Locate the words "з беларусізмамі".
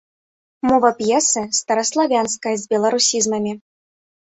2.65-3.57